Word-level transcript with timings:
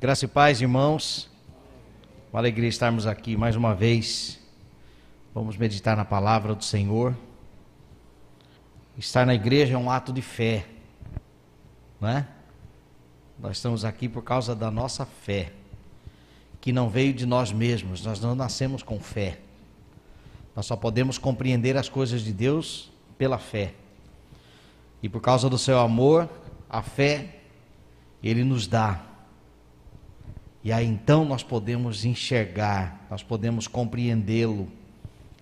Graça 0.00 0.24
e 0.24 0.28
paz, 0.28 0.62
irmãos. 0.62 1.28
Uma 2.32 2.40
alegria 2.40 2.70
estarmos 2.70 3.06
aqui 3.06 3.36
mais 3.36 3.54
uma 3.54 3.74
vez. 3.74 4.40
Vamos 5.34 5.58
meditar 5.58 5.94
na 5.94 6.06
palavra 6.06 6.54
do 6.54 6.64
Senhor. 6.64 7.14
Estar 8.96 9.26
na 9.26 9.34
igreja 9.34 9.74
é 9.74 9.76
um 9.76 9.90
ato 9.90 10.10
de 10.10 10.22
fé, 10.22 10.64
não 12.00 12.08
é? 12.08 12.26
Nós 13.38 13.58
estamos 13.58 13.84
aqui 13.84 14.08
por 14.08 14.24
causa 14.24 14.56
da 14.56 14.70
nossa 14.70 15.04
fé, 15.04 15.52
que 16.62 16.72
não 16.72 16.88
veio 16.88 17.12
de 17.12 17.26
nós 17.26 17.52
mesmos, 17.52 18.02
nós 18.02 18.22
não 18.22 18.34
nascemos 18.34 18.82
com 18.82 18.98
fé. 18.98 19.38
Nós 20.56 20.64
só 20.64 20.76
podemos 20.76 21.18
compreender 21.18 21.76
as 21.76 21.90
coisas 21.90 22.22
de 22.22 22.32
Deus 22.32 22.90
pela 23.18 23.36
fé. 23.36 23.74
E 25.02 25.10
por 25.10 25.20
causa 25.20 25.50
do 25.50 25.58
seu 25.58 25.78
amor, 25.78 26.26
a 26.70 26.80
fé, 26.80 27.42
Ele 28.22 28.42
nos 28.44 28.66
dá. 28.66 29.09
E 30.62 30.72
aí 30.72 30.86
então 30.86 31.24
nós 31.24 31.42
podemos 31.42 32.04
enxergar, 32.04 33.06
nós 33.10 33.22
podemos 33.22 33.66
compreendê-lo, 33.66 34.68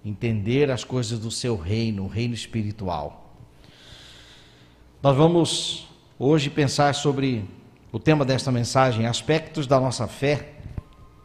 entender 0.05 0.71
as 0.71 0.85
coisas 0.85 1.19
do 1.19 1.31
seu 1.31 1.57
reino, 1.57 2.05
o 2.05 2.09
reino 2.09 2.35
espiritual. 2.35 3.35
Nós 5.03 5.17
vamos 5.17 5.89
hoje 6.19 6.49
pensar 6.49 6.95
sobre 6.95 7.45
o 7.91 7.99
tema 7.99 8.25
desta 8.25 8.53
mensagem, 8.53 9.07
aspectos 9.07 9.67
da 9.67 9.81
nossa 9.81 10.07
fé, 10.07 10.53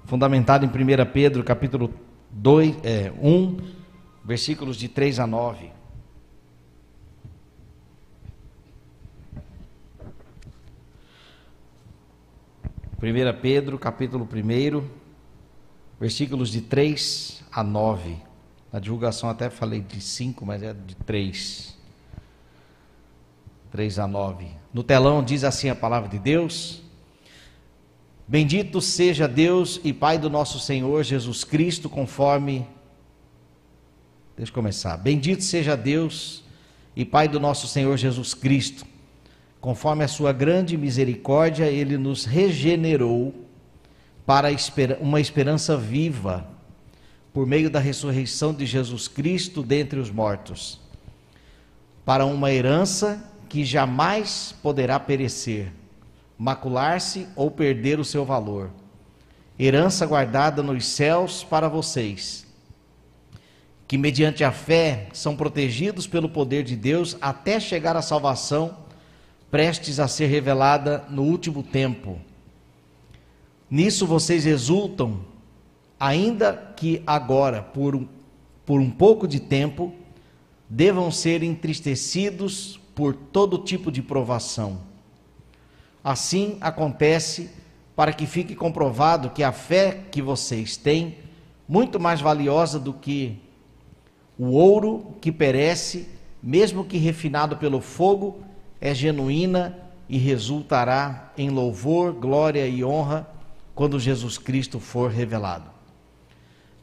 fundamentado 0.05 0.65
em 0.65 0.69
1 0.69 1.11
Pedro, 1.11 1.43
capítulo 1.43 1.93
2, 2.31 2.77
é, 2.83 3.11
1, 3.21 3.57
versículos 4.25 4.77
de 4.77 4.87
3 4.87 5.19
a 5.19 5.27
9. 5.27 5.82
1 13.03 13.41
Pedro, 13.41 13.77
capítulo 13.77 14.25
1, 14.25 14.87
versículos 15.99 16.49
de 16.49 16.61
3 16.61 17.43
a 17.51 17.61
9. 17.61 18.15
Na 18.71 18.79
divulgação 18.79 19.29
até 19.29 19.49
falei 19.49 19.81
de 19.81 19.99
5, 19.99 20.45
mas 20.45 20.63
é 20.63 20.73
de 20.73 20.95
3. 20.95 21.77
3 23.71 23.99
a 23.99 24.07
9. 24.07 24.47
No 24.73 24.83
telão 24.83 25.21
diz 25.21 25.43
assim 25.43 25.67
a 25.67 25.75
palavra 25.75 26.07
de 26.07 26.17
Deus: 26.17 26.81
Bendito 28.25 28.79
seja 28.79 29.27
Deus 29.27 29.81
e 29.83 29.91
Pai 29.91 30.17
do 30.17 30.29
nosso 30.29 30.57
Senhor 30.57 31.03
Jesus 31.03 31.43
Cristo, 31.43 31.89
conforme. 31.89 32.65
Deixa 34.37 34.49
eu 34.49 34.55
começar. 34.55 34.95
Bendito 34.95 35.43
seja 35.43 35.75
Deus 35.75 36.41
e 36.95 37.03
Pai 37.03 37.27
do 37.27 37.37
nosso 37.37 37.67
Senhor 37.67 37.97
Jesus 37.97 38.33
Cristo 38.33 38.92
Conforme 39.63 40.03
a 40.03 40.09
sua 40.09 40.33
grande 40.33 40.75
misericórdia, 40.75 41.67
ele 41.67 41.97
nos 41.97 42.25
regenerou 42.25 43.33
para 44.25 44.49
uma 44.99 45.21
esperança 45.21 45.77
viva, 45.77 46.45
por 47.31 47.47
meio 47.47 47.69
da 47.69 47.79
ressurreição 47.79 48.53
de 48.53 48.65
Jesus 48.65 49.07
Cristo 49.07 49.63
dentre 49.63 49.97
os 49.99 50.11
mortos, 50.11 50.81
para 52.03 52.25
uma 52.25 52.51
herança 52.51 53.23
que 53.47 53.63
jamais 53.63 54.53
poderá 54.61 54.99
perecer, 54.99 55.71
macular-se 56.37 57.25
ou 57.33 57.49
perder 57.49 58.01
o 58.01 58.05
seu 58.05 58.25
valor. 58.25 58.69
Herança 59.57 60.05
guardada 60.05 60.61
nos 60.61 60.85
céus 60.85 61.41
para 61.41 61.69
vocês, 61.69 62.45
que 63.87 63.97
mediante 63.97 64.43
a 64.43 64.51
fé 64.51 65.07
são 65.13 65.37
protegidos 65.37 66.05
pelo 66.05 66.27
poder 66.27 66.63
de 66.63 66.75
Deus 66.75 67.15
até 67.21 67.61
chegar 67.61 67.95
à 67.95 68.01
salvação 68.01 68.82
prestes 69.53 69.99
a 69.99 70.07
ser 70.07 70.25
revelada 70.25 71.05
no 71.11 71.21
último 71.21 71.61
tempo. 71.61 72.19
Nisso 73.69 74.07
vocês 74.07 74.47
exultam, 74.47 75.19
ainda 75.99 76.73
que 76.75 77.03
agora, 77.05 77.61
por 77.61 77.95
um, 77.95 78.07
por 78.65 78.81
um 78.81 78.89
pouco 78.89 79.27
de 79.27 79.39
tempo, 79.39 79.93
devam 80.67 81.11
ser 81.11 81.43
entristecidos 81.43 82.79
por 82.95 83.13
todo 83.13 83.59
tipo 83.59 83.91
de 83.91 84.01
provação. 84.01 84.81
Assim 86.03 86.57
acontece 86.59 87.51
para 87.95 88.11
que 88.11 88.25
fique 88.25 88.55
comprovado 88.55 89.29
que 89.29 89.43
a 89.43 89.51
fé 89.51 90.01
que 90.11 90.19
vocês 90.19 90.77
têm, 90.77 91.19
muito 91.67 91.99
mais 91.99 92.19
valiosa 92.19 92.79
do 92.79 92.91
que 92.91 93.37
o 94.35 94.45
ouro 94.53 95.13
que 95.21 95.31
perece, 95.31 96.09
mesmo 96.41 96.83
que 96.83 96.97
refinado 96.97 97.55
pelo 97.57 97.81
fogo, 97.81 98.43
é 98.83 98.93
genuína 98.93 99.79
e 100.09 100.17
resultará 100.17 101.31
em 101.37 101.49
louvor, 101.49 102.11
glória 102.11 102.67
e 102.67 102.83
honra 102.83 103.25
quando 103.73 103.97
Jesus 103.97 104.37
Cristo 104.37 104.77
for 104.77 105.09
revelado. 105.09 105.71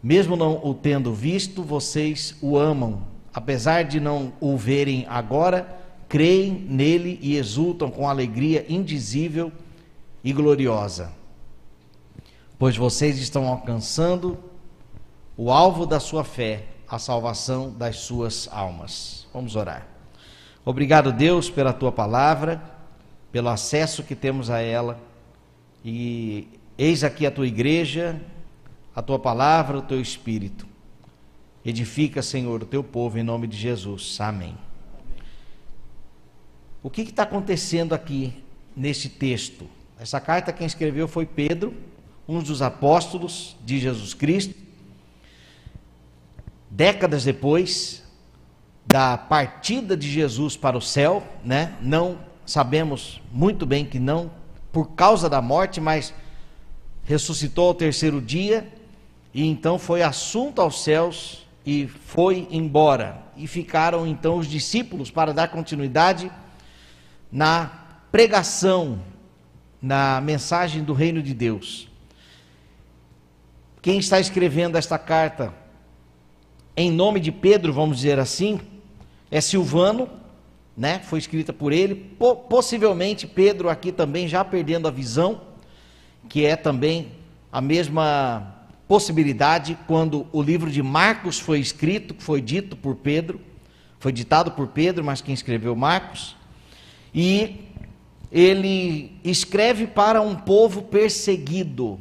Mesmo 0.03 0.35
não 0.35 0.65
o 0.65 0.73
tendo 0.73 1.13
visto, 1.13 1.63
vocês 1.63 2.35
o 2.41 2.57
amam, 2.57 3.03
apesar 3.35 3.83
de 3.83 4.01
não 4.01 4.33
o 4.41 4.57
verem 4.57 5.05
agora, 5.11 5.79
creem 6.09 6.53
nele 6.53 7.19
e 7.21 7.37
exultam 7.37 7.91
com 7.91 8.09
alegria 8.09 8.65
indizível 8.67 9.53
e 10.25 10.33
gloriosa. 10.33 11.13
Pois 12.59 12.79
vocês 12.79 13.19
estão 13.19 13.47
alcançando 13.47 14.39
o 15.37 15.51
alvo 15.53 15.85
da 15.85 16.01
sua 16.01 16.25
fé, 16.25 16.65
a 16.89 16.99
salvação 16.99 17.71
das 17.71 17.99
suas 17.99 18.49
almas. 18.51 19.29
Vamos 19.35 19.55
orar. 19.55 20.00
Obrigado, 20.65 21.13
Deus, 21.13 21.49
pela 21.49 21.73
tua 21.73 21.91
palavra, 21.91 22.63
pelo 23.33 23.49
acesso 23.49 24.03
que 24.03 24.15
temos 24.15 24.51
a 24.51 24.61
ela. 24.61 25.01
E 25.85 26.49
eis 26.77 27.03
aqui 27.03 27.27
a 27.27 27.31
tua 27.31 27.47
igreja, 27.47 28.21
a 28.95 29.01
tua 29.01 29.19
palavra, 29.19 29.79
o 29.79 29.83
teu 29.83 30.01
espírito. 30.01 30.67
Edifica, 31.65 32.23
Senhor, 32.23 32.63
o 32.63 32.67
teu 32.67 32.83
povo 32.83 33.19
em 33.19 33.23
nome 33.23 33.47
de 33.47 33.57
Jesus. 33.57 34.21
Amém. 34.21 34.57
O 36.83 36.89
que 36.89 37.03
está 37.03 37.23
acontecendo 37.25 37.95
aqui 37.95 38.43
nesse 38.75 39.09
texto? 39.09 39.67
Essa 39.99 40.19
carta 40.21 40.53
quem 40.53 40.67
escreveu 40.67 41.07
foi 41.07 41.27
Pedro, 41.27 41.75
um 42.27 42.43
dos 42.43 42.63
apóstolos 42.63 43.57
de 43.65 43.79
Jesus 43.79 44.15
Cristo. 44.15 44.55
Décadas 46.71 47.25
depois, 47.25 48.03
da 48.91 49.17
partida 49.17 49.97
de 49.97 50.11
Jesus 50.11 50.57
para 50.57 50.77
o 50.77 50.81
céu, 50.81 51.23
né? 51.45 51.75
Não 51.81 52.19
sabemos 52.45 53.21
muito 53.31 53.65
bem 53.65 53.85
que 53.85 54.01
não 54.01 54.33
por 54.73 54.91
causa 54.97 55.31
da 55.31 55.41
morte, 55.41 55.81
mas 55.81 56.13
ressuscitou 57.05 57.69
ao 57.69 57.75
terceiro 57.75 58.21
dia 58.21 58.69
e 59.33 59.47
então 59.47 59.79
foi 59.79 60.03
assunto 60.03 60.61
aos 60.61 60.83
céus 60.83 61.47
e 61.65 61.87
foi 61.87 62.49
embora. 62.51 63.23
E 63.37 63.47
ficaram 63.47 64.05
então 64.05 64.39
os 64.39 64.49
discípulos 64.49 65.09
para 65.09 65.33
dar 65.33 65.49
continuidade 65.49 66.29
na 67.31 67.71
pregação, 68.11 68.99
na 69.81 70.21
mensagem 70.21 70.83
do 70.83 70.95
reino 70.95 71.23
de 71.23 71.33
Deus. 71.33 71.89
Quem 73.81 74.01
está 74.01 74.19
escrevendo 74.19 74.77
esta 74.77 74.99
carta 74.99 75.55
em 76.77 76.91
nome 76.91 77.21
de 77.21 77.31
Pedro, 77.31 77.73
vamos 77.73 77.99
dizer 77.99 78.19
assim, 78.19 78.61
é 79.31 79.41
Silvano, 79.41 80.09
né? 80.77 80.99
Foi 81.01 81.19
escrita 81.19 81.53
por 81.53 81.73
ele. 81.73 81.95
Possivelmente 82.49 83.27
Pedro 83.27 83.69
aqui 83.69 83.93
também 83.93 84.27
já 84.27 84.45
perdendo 84.45 84.89
a 84.89 84.91
visão, 84.91 85.43
que 86.29 86.45
é 86.45 86.57
também 86.57 87.13
a 87.53 87.61
mesma 87.61 88.57
possibilidade 88.89 89.79
quando 89.87 90.27
o 90.33 90.43
livro 90.43 90.71
de 90.71 90.83
Marcos 90.83 91.39
foi 91.39 91.61
escrito, 91.61 92.15
foi 92.19 92.41
dito 92.41 92.77
por 92.77 92.97
Pedro, 92.97 93.41
foi 94.01 94.11
ditado 94.11 94.51
por 94.53 94.69
Pedro, 94.69 95.05
mas 95.05 95.21
quem 95.21 95.33
escreveu 95.33 95.77
Marcos. 95.77 96.35
E 97.15 97.57
ele 98.33 99.13
escreve 99.25 99.87
para 99.87 100.21
um 100.21 100.35
povo 100.35 100.83
perseguido. 100.83 102.01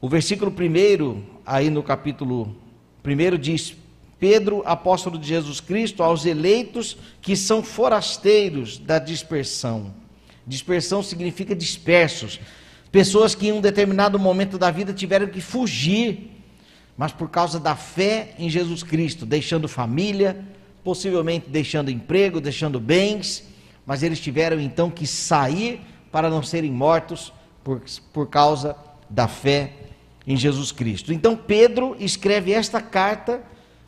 O 0.00 0.08
versículo 0.08 0.50
primeiro, 0.50 1.24
aí 1.44 1.70
no 1.70 1.82
capítulo 1.82 2.54
primeiro 3.02 3.38
diz: 3.38 3.74
Pedro, 4.18 4.62
apóstolo 4.64 5.18
de 5.18 5.26
Jesus 5.26 5.60
Cristo, 5.60 6.02
aos 6.02 6.24
eleitos 6.24 6.96
que 7.20 7.36
são 7.36 7.62
forasteiros 7.62 8.78
da 8.78 8.98
dispersão. 8.98 9.94
Dispersão 10.46 11.02
significa 11.02 11.54
dispersos. 11.54 12.40
Pessoas 12.92 13.34
que 13.34 13.48
em 13.48 13.52
um 13.52 13.60
determinado 13.60 14.18
momento 14.18 14.58
da 14.58 14.70
vida 14.70 14.92
tiveram 14.92 15.26
que 15.26 15.40
fugir, 15.40 16.30
mas 16.96 17.12
por 17.12 17.28
causa 17.28 17.58
da 17.58 17.74
fé 17.74 18.34
em 18.38 18.48
Jesus 18.48 18.82
Cristo, 18.82 19.26
deixando 19.26 19.66
família, 19.66 20.44
possivelmente 20.84 21.48
deixando 21.48 21.90
emprego, 21.90 22.40
deixando 22.40 22.78
bens, 22.78 23.44
mas 23.86 24.02
eles 24.02 24.20
tiveram 24.20 24.60
então 24.60 24.90
que 24.90 25.06
sair 25.06 25.80
para 26.12 26.30
não 26.30 26.42
serem 26.42 26.70
mortos 26.70 27.32
por, 27.64 27.82
por 28.12 28.28
causa 28.28 28.76
da 29.10 29.26
fé 29.26 29.72
em 30.26 30.36
Jesus 30.36 30.70
Cristo. 30.70 31.12
Então 31.12 31.36
Pedro 31.36 31.96
escreve 31.98 32.52
esta 32.52 32.80
carta 32.80 33.42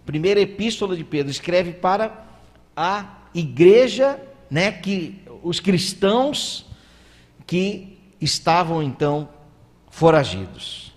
primeira 0.06 0.41
epístola 0.41 0.97
de 0.97 1.03
Pedro, 1.03 1.31
escreve 1.31 1.73
para 1.73 2.25
a 2.76 3.25
igreja, 3.35 4.20
né, 4.49 4.70
que 4.70 5.20
os 5.43 5.58
cristãos 5.58 6.64
que 7.44 7.99
estavam 8.20 8.82
então 8.82 9.29
foragidos. 9.91 10.93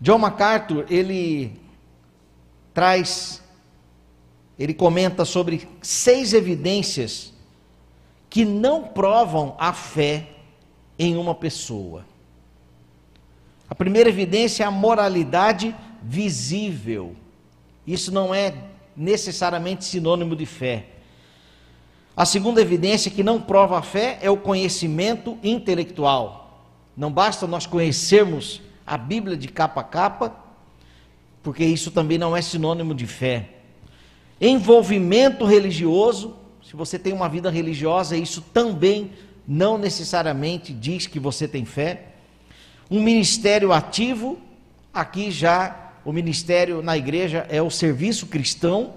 John 0.00 0.18
MacArthur, 0.18 0.86
ele 0.90 1.58
traz, 2.74 3.42
ele 4.58 4.74
comenta 4.74 5.24
sobre 5.24 5.68
seis 5.80 6.34
evidências 6.34 7.32
que 8.28 8.44
não 8.44 8.82
provam 8.82 9.54
a 9.58 9.72
fé 9.72 10.30
em 10.98 11.16
uma 11.16 11.34
pessoa. 11.34 12.04
A 13.70 13.74
primeira 13.74 14.08
evidência 14.08 14.64
é 14.64 14.66
a 14.66 14.70
moralidade 14.70 15.74
visível. 16.04 17.14
Isso 17.86 18.12
não 18.12 18.34
é 18.34 18.54
necessariamente 18.96 19.84
sinônimo 19.84 20.36
de 20.36 20.46
fé. 20.46 20.86
A 22.16 22.24
segunda 22.24 22.60
evidência 22.60 23.10
que 23.10 23.24
não 23.24 23.40
prova 23.40 23.78
a 23.78 23.82
fé 23.82 24.18
é 24.20 24.30
o 24.30 24.36
conhecimento 24.36 25.36
intelectual. 25.42 26.62
Não 26.96 27.10
basta 27.10 27.46
nós 27.46 27.66
conhecermos 27.66 28.62
a 28.86 28.96
Bíblia 28.96 29.36
de 29.36 29.48
capa 29.48 29.80
a 29.80 29.84
capa, 29.84 30.36
porque 31.42 31.64
isso 31.64 31.90
também 31.90 32.18
não 32.18 32.36
é 32.36 32.40
sinônimo 32.40 32.94
de 32.94 33.06
fé. 33.06 33.48
Envolvimento 34.40 35.44
religioso, 35.44 36.36
se 36.62 36.76
você 36.76 36.98
tem 36.98 37.12
uma 37.12 37.28
vida 37.28 37.50
religiosa, 37.50 38.16
isso 38.16 38.40
também 38.40 39.10
não 39.46 39.76
necessariamente 39.76 40.72
diz 40.72 41.06
que 41.06 41.18
você 41.18 41.48
tem 41.48 41.64
fé. 41.64 42.08
Um 42.90 43.02
ministério 43.02 43.72
ativo, 43.72 44.38
aqui 44.92 45.30
já 45.30 45.83
o 46.04 46.12
ministério 46.12 46.82
na 46.82 46.96
igreja 46.96 47.46
é 47.48 47.62
o 47.62 47.70
serviço 47.70 48.26
cristão. 48.26 48.94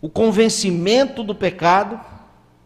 O 0.00 0.08
convencimento 0.08 1.22
do 1.22 1.34
pecado 1.34 2.00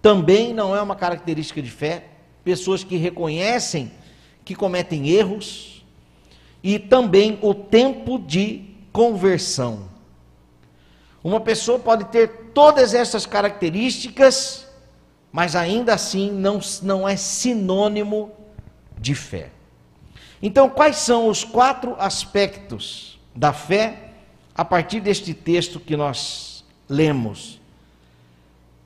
também 0.00 0.54
não 0.54 0.74
é 0.74 0.80
uma 0.80 0.96
característica 0.96 1.60
de 1.60 1.70
fé. 1.70 2.04
Pessoas 2.42 2.82
que 2.82 2.96
reconhecem 2.96 3.90
que 4.44 4.54
cometem 4.54 5.08
erros 5.08 5.84
e 6.62 6.78
também 6.78 7.38
o 7.42 7.52
tempo 7.52 8.18
de 8.18 8.62
conversão. 8.92 9.88
Uma 11.22 11.40
pessoa 11.40 11.78
pode 11.78 12.04
ter 12.06 12.52
todas 12.54 12.94
essas 12.94 13.26
características, 13.26 14.66
mas 15.32 15.56
ainda 15.56 15.92
assim 15.92 16.30
não, 16.30 16.60
não 16.82 17.06
é 17.06 17.16
sinônimo 17.16 18.30
de 18.98 19.14
fé. 19.14 19.50
Então, 20.42 20.68
quais 20.68 20.96
são 20.96 21.28
os 21.28 21.44
quatro 21.44 21.96
aspectos 21.98 23.18
da 23.34 23.52
fé 23.52 24.10
a 24.54 24.64
partir 24.64 25.00
deste 25.00 25.32
texto 25.32 25.80
que 25.80 25.96
nós 25.96 26.64
lemos, 26.88 27.60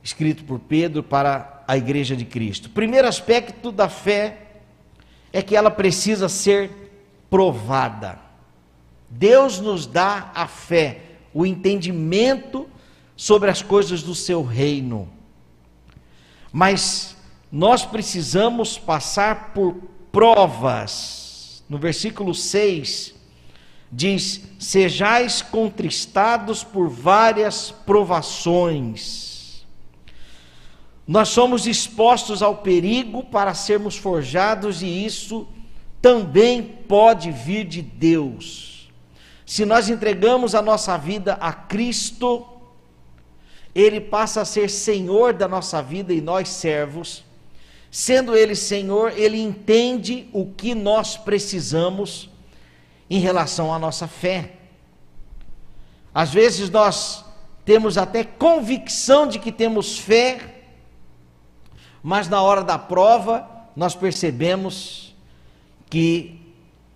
escrito 0.02 0.44
por 0.44 0.58
Pedro 0.58 1.02
para 1.02 1.62
a 1.66 1.76
igreja 1.76 2.16
de 2.16 2.24
Cristo? 2.24 2.70
Primeiro 2.70 3.08
aspecto 3.08 3.72
da 3.72 3.88
fé 3.88 4.38
é 5.32 5.42
que 5.42 5.56
ela 5.56 5.70
precisa 5.70 6.28
ser 6.28 6.70
provada. 7.28 8.18
Deus 9.08 9.58
nos 9.58 9.86
dá 9.86 10.30
a 10.34 10.46
fé, 10.46 11.00
o 11.34 11.44
entendimento 11.44 12.68
sobre 13.16 13.50
as 13.50 13.60
coisas 13.60 14.02
do 14.02 14.14
seu 14.14 14.42
reino. 14.42 15.08
Mas 16.52 17.16
nós 17.50 17.84
precisamos 17.84 18.78
passar 18.78 19.52
por 19.52 19.74
provas. 20.12 21.29
No 21.70 21.78
versículo 21.78 22.34
6 22.34 23.14
diz: 23.90 24.42
Sejais 24.58 25.40
contristados 25.40 26.62
por 26.62 26.90
várias 26.90 27.70
provações 27.70 29.30
nós 31.10 31.30
somos 31.30 31.66
expostos 31.66 32.40
ao 32.40 32.58
perigo 32.58 33.24
para 33.24 33.52
sermos 33.52 33.96
forjados, 33.96 34.80
e 34.80 35.04
isso 35.04 35.44
também 36.00 36.62
pode 36.62 37.32
vir 37.32 37.64
de 37.64 37.82
Deus. 37.82 38.88
Se 39.44 39.66
nós 39.66 39.88
entregamos 39.90 40.54
a 40.54 40.62
nossa 40.62 40.96
vida 40.96 41.32
a 41.40 41.52
Cristo, 41.52 42.46
Ele 43.74 44.00
passa 44.00 44.42
a 44.42 44.44
ser 44.44 44.70
Senhor 44.70 45.32
da 45.32 45.48
nossa 45.48 45.82
vida 45.82 46.12
e 46.14 46.20
nós 46.20 46.48
servos. 46.48 47.24
Sendo 47.90 48.36
Ele 48.36 48.54
Senhor, 48.54 49.12
Ele 49.16 49.38
entende 49.38 50.28
o 50.32 50.46
que 50.46 50.74
nós 50.74 51.16
precisamos 51.16 52.30
em 53.08 53.18
relação 53.18 53.74
à 53.74 53.78
nossa 53.78 54.06
fé. 54.06 54.52
Às 56.14 56.32
vezes 56.32 56.70
nós 56.70 57.24
temos 57.64 57.98
até 57.98 58.24
convicção 58.24 59.26
de 59.26 59.38
que 59.38 59.52
temos 59.52 59.98
fé, 59.98 60.62
mas 62.02 62.28
na 62.28 62.40
hora 62.42 62.62
da 62.62 62.78
prova, 62.78 63.48
nós 63.76 63.94
percebemos 63.94 65.14
que 65.88 66.40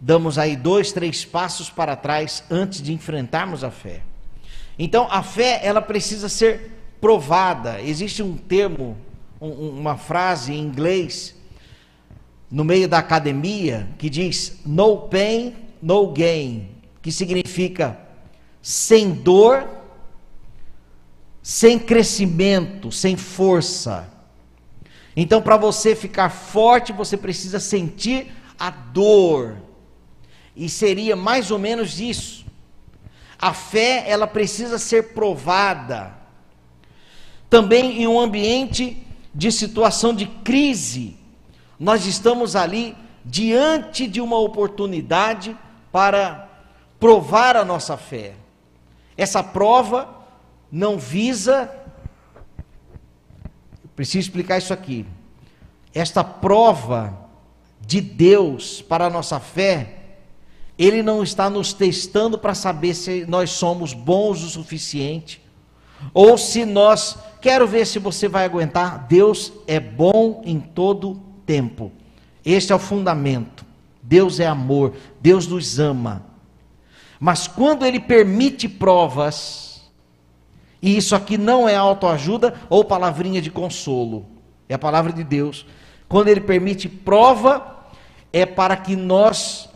damos 0.01 0.39
aí 0.39 0.57
dois, 0.57 0.93
três 0.93 1.25
passos 1.25 1.71
para 1.71 1.97
trás 1.97 2.45
antes 2.51 2.83
de 2.83 2.93
enfrentarmos 2.93 3.65
a 3.65 3.71
fé. 3.71 4.03
Então, 4.79 5.07
a 5.11 5.23
fé, 5.23 5.61
ela 5.63 5.81
precisa 5.81 6.29
ser 6.29 6.73
provada. 7.01 7.81
Existe 7.81 8.23
um 8.23 8.37
termo, 8.37 8.97
um, 9.45 9.79
uma 9.79 9.97
frase 9.97 10.53
em 10.53 10.61
inglês, 10.61 11.35
no 12.51 12.65
meio 12.65 12.89
da 12.89 12.99
academia, 12.99 13.89
que 13.99 14.09
diz: 14.09 14.61
no 14.65 15.09
pain, 15.09 15.55
no 15.83 16.13
gain, 16.13 16.69
que 17.03 17.13
significa 17.13 17.99
sem 18.63 19.13
dor, 19.13 19.69
sem 21.43 21.79
crescimento, 21.79 22.91
sem 22.91 23.17
força. 23.17 24.11
Então, 25.17 25.43
para 25.43 25.57
você 25.57 25.95
ficar 25.95 26.31
forte, 26.31 26.93
você 26.93 27.17
precisa 27.17 27.61
sentir 27.61 28.33
a 28.59 28.71
dor. 28.71 29.59
E 30.57 30.69
seria 30.69 31.15
mais 31.15 31.51
ou 31.51 31.59
menos 31.59 32.01
isso. 32.01 32.47
A 33.39 33.53
fé, 33.53 34.05
ela 34.07 34.27
precisa 34.27 34.79
ser 34.79 35.13
provada. 35.13 36.15
Também 37.51 38.03
em 38.03 38.09
um 38.09 38.19
ambiente 38.19 39.04
de 39.35 39.51
situação 39.51 40.15
de 40.15 40.27
crise, 40.27 41.17
nós 41.79 42.07
estamos 42.07 42.55
ali 42.55 42.97
diante 43.25 44.07
de 44.07 44.21
uma 44.21 44.39
oportunidade 44.39 45.57
para 45.91 46.49
provar 47.01 47.57
a 47.57 47.65
nossa 47.65 47.97
fé. 47.97 48.35
Essa 49.17 49.43
prova 49.43 50.09
não 50.71 50.99
visa 50.99 51.71
Preciso 53.95 54.27
explicar 54.29 54.59
isso 54.59 54.73
aqui. 54.73 55.07
Esta 55.95 56.25
prova 56.25 57.17
de 57.81 58.01
Deus 58.01 58.83
para 58.83 59.07
a 59.07 59.11
nossa 59.11 59.39
fé, 59.39 59.99
Ele 60.77 61.03
não 61.03 61.23
está 61.23 61.49
nos 61.49 61.73
testando 61.73 62.37
para 62.37 62.55
saber 62.55 62.95
se 62.95 63.25
nós 63.27 63.51
somos 63.51 63.93
bons 63.93 64.43
o 64.43 64.49
suficiente, 64.49 65.41
ou 66.13 66.37
se 66.37 66.65
nós, 66.65 67.17
quero 67.45 67.67
ver 67.67 67.87
se 67.87 67.99
você 67.99 68.27
vai 68.27 68.47
aguentar. 68.47 69.07
Deus 69.07 69.53
é 69.67 69.79
bom 69.79 70.41
em 70.47 70.59
todo 70.59 71.21
tempo. 71.45 71.93
Este 72.43 72.73
é 72.73 72.75
o 72.75 72.79
fundamento. 72.79 73.67
Deus 74.03 74.41
é 74.41 74.47
amor, 74.47 74.95
Deus 75.21 75.47
nos 75.47 75.79
ama. 75.79 76.25
Mas 77.21 77.47
quando 77.47 77.85
Ele 77.85 78.01
permite 78.01 78.67
provas, 78.67 79.83
e 80.81 80.97
isso 80.97 81.15
aqui 81.15 81.37
não 81.37 81.69
é 81.69 81.77
autoajuda 81.77 82.55
ou 82.71 82.83
palavrinha 82.83 83.43
de 83.43 83.51
consolo. 83.51 84.25
É 84.67 84.75
a 84.75 84.79
palavra 84.79 85.13
de 85.13 85.23
Deus. 85.23 85.67
Quando 86.09 86.29
ele 86.29 86.41
permite 86.41 86.89
prova, 86.89 87.87
é 88.33 88.45
para 88.47 88.77
que 88.77 88.95
nós 88.95 89.69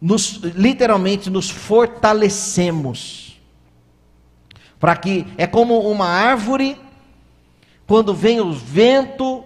nos, 0.00 0.40
literalmente 0.42 1.28
nos 1.28 1.50
fortalecemos. 1.50 3.29
Para 4.80 4.96
que 4.96 5.26
é 5.36 5.46
como 5.46 5.78
uma 5.80 6.06
árvore, 6.06 6.80
quando 7.86 8.14
vem 8.14 8.40
o 8.40 8.52
vento, 8.52 9.44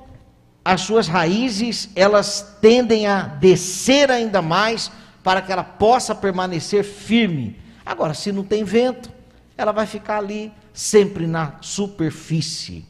as 0.65 0.83
suas 0.83 1.09
raízes, 1.09 1.91
elas 1.97 2.57
tendem 2.61 3.07
a 3.07 3.23
descer 3.23 4.11
ainda 4.11 4.41
mais 4.41 4.91
para 5.25 5.43
que 5.43 5.53
ela 5.53 5.65
possa 5.65 6.15
permanecer 6.15 6.85
firme. 6.85 7.59
Agora, 7.85 8.15
se 8.15 8.31
não 8.31 8.45
tem 8.45 8.63
vento, 8.63 9.11
ela 9.59 9.73
vai 9.73 9.87
ficar 9.87 10.19
ali 10.19 10.53
sempre 10.73 11.27
na 11.27 11.55
superfície. 11.61 12.87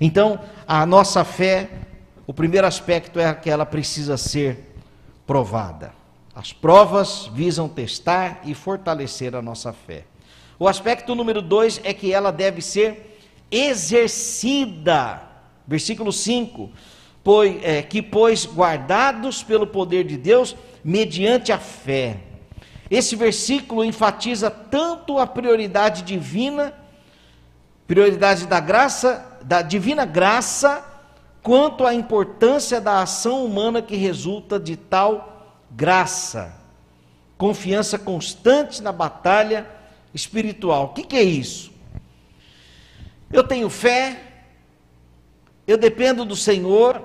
Então, 0.00 0.40
a 0.66 0.86
nossa 0.86 1.24
fé, 1.24 1.68
o 2.26 2.32
primeiro 2.32 2.66
aspecto 2.66 3.18
é 3.18 3.34
que 3.34 3.50
ela 3.50 3.66
precisa 3.66 4.16
ser 4.16 4.74
provada. 5.26 5.92
As 6.34 6.52
provas 6.52 7.30
visam 7.34 7.68
testar 7.68 8.40
e 8.44 8.54
fortalecer 8.54 9.34
a 9.34 9.42
nossa 9.42 9.72
fé. 9.72 10.04
O 10.60 10.68
aspecto 10.68 11.16
número 11.16 11.42
dois 11.42 11.80
é 11.82 11.92
que 11.92 12.12
ela 12.12 12.30
deve 12.30 12.62
ser 12.62 13.18
exercida. 13.50 15.22
Versículo 15.66 16.12
5: 16.12 16.70
pois, 17.24 17.58
é, 17.64 17.82
que, 17.82 18.00
pois, 18.00 18.46
guardados 18.46 19.42
pelo 19.42 19.66
poder 19.66 20.04
de 20.04 20.16
Deus, 20.16 20.54
mediante 20.84 21.50
a 21.50 21.58
fé 21.58 22.30
esse 22.90 23.14
versículo 23.14 23.84
enfatiza 23.84 24.50
tanto 24.50 25.16
a 25.18 25.26
prioridade 25.26 26.02
divina, 26.02 26.74
prioridade 27.86 28.48
da 28.48 28.58
graça, 28.58 29.38
da 29.42 29.62
divina 29.62 30.04
graça, 30.04 30.84
quanto 31.40 31.86
à 31.86 31.94
importância 31.94 32.80
da 32.80 33.00
ação 33.00 33.44
humana 33.44 33.80
que 33.80 33.94
resulta 33.94 34.58
de 34.58 34.76
tal 34.76 35.54
graça. 35.70 36.52
Confiança 37.38 37.96
constante 37.96 38.82
na 38.82 38.90
batalha 38.90 39.66
espiritual. 40.14 40.86
O 40.86 40.88
que, 40.88 41.02
que 41.02 41.16
é 41.16 41.22
isso? 41.22 41.72
Eu 43.32 43.44
tenho 43.44 43.70
fé, 43.70 44.20
eu 45.66 45.78
dependo 45.78 46.24
do 46.24 46.34
Senhor, 46.34 47.02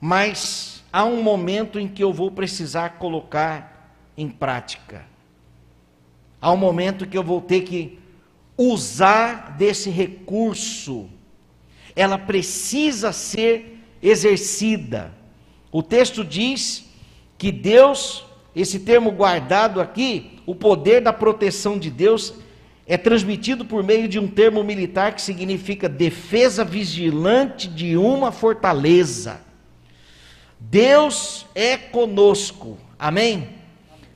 mas 0.00 0.82
há 0.92 1.04
um 1.04 1.22
momento 1.22 1.78
em 1.78 1.86
que 1.86 2.02
eu 2.02 2.12
vou 2.12 2.30
precisar 2.30 2.90
colocar 2.98 3.94
em 4.16 4.28
prática. 4.28 5.04
Há 6.40 6.52
um 6.52 6.56
momento 6.56 7.06
que 7.06 7.18
eu 7.18 7.22
vou 7.22 7.40
ter 7.40 7.62
que 7.62 7.98
usar 8.56 9.56
desse 9.56 9.90
recurso. 9.90 11.08
Ela 11.94 12.16
precisa 12.16 13.12
ser 13.12 13.82
exercida. 14.02 15.12
O 15.70 15.82
texto 15.82 16.24
diz 16.24 16.88
que 17.36 17.52
Deus, 17.52 18.24
esse 18.54 18.80
termo 18.80 19.10
guardado 19.10 19.80
aqui, 19.80 20.35
o 20.46 20.54
poder 20.54 21.02
da 21.02 21.12
proteção 21.12 21.78
de 21.78 21.90
Deus 21.90 22.32
é 22.86 22.96
transmitido 22.96 23.64
por 23.64 23.82
meio 23.82 24.08
de 24.08 24.18
um 24.18 24.28
termo 24.28 24.62
militar 24.62 25.12
que 25.12 25.20
significa 25.20 25.88
defesa 25.88 26.64
vigilante 26.64 27.66
de 27.66 27.96
uma 27.96 28.30
fortaleza. 28.30 29.40
Deus 30.58 31.46
é 31.54 31.76
conosco. 31.76 32.78
Amém? 32.96 33.56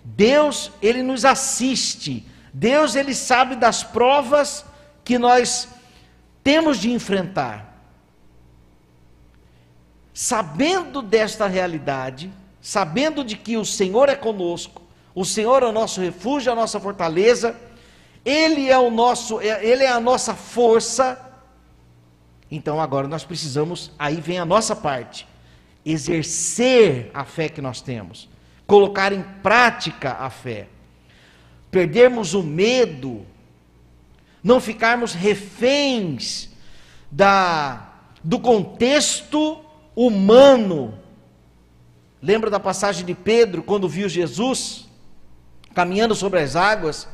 Deus, 0.05 0.71
ele 0.81 1.03
nos 1.03 1.25
assiste. 1.25 2.25
Deus, 2.55 2.95
ele 2.95 3.15
sabe 3.15 3.57
das 3.57 3.83
provas 3.83 4.65
que 5.05 5.19
nós 5.19 5.69
temos 6.45 6.79
de 6.79 6.93
enfrentar. 6.93 7.67
Sabendo 10.15 11.03
desta 11.03 11.47
realidade, 11.47 12.31
sabendo 12.61 13.25
de 13.25 13.37
que 13.37 13.57
o 13.57 13.65
Senhor 13.65 14.09
é 14.09 14.15
conosco, 14.15 14.80
o 15.15 15.25
Senhor 15.25 15.63
é 15.63 15.67
o 15.67 15.73
nosso 15.73 16.01
refúgio, 16.01 16.53
a 16.53 16.55
nossa 16.55 16.79
fortaleza, 16.79 17.57
ele 18.25 18.69
é 18.69 18.79
o 18.79 18.91
nosso, 18.91 19.41
é, 19.41 19.65
ele 19.65 19.83
é 19.83 19.91
a 19.91 20.01
nossa 20.01 20.35
força. 20.35 21.19
Então 22.51 22.81
agora 22.81 23.09
nós 23.09 23.25
precisamos, 23.25 23.91
aí 23.99 24.21
vem 24.21 24.39
a 24.39 24.45
nossa 24.45 24.77
parte, 24.77 25.27
exercer 25.85 27.11
a 27.15 27.25
fé 27.25 27.49
que 27.49 27.61
nós 27.61 27.81
temos, 27.81 28.29
colocar 28.67 29.13
em 29.13 29.23
prática 29.43 30.13
a 30.13 30.31
fé. 30.31 30.69
Perdermos 31.71 32.35
o 32.35 32.43
medo, 32.43 33.25
não 34.43 34.61
ficarmos 34.61 35.13
reféns 35.15 36.49
da 37.11 37.87
do 38.23 38.39
contexto 38.39 39.61
humano. 39.97 40.99
Lembra 42.21 42.51
da 42.51 42.61
passagem 42.61 43.07
de 43.07 43.15
Pedro 43.15 43.63
quando 43.63 43.89
viu 43.89 44.09
Jesus 44.09 44.90
caminhando 45.75 46.15
sobre 46.15 46.41
as 46.41 46.57
águas? 46.57 47.09